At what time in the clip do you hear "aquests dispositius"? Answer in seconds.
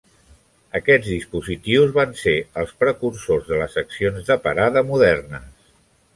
0.77-1.93